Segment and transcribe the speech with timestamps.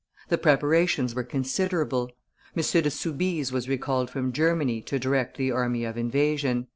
[0.29, 2.09] The preparations were considerable.
[2.57, 2.63] M.
[2.63, 6.65] de Soubise was recalled from Germany to direct the army of invasion.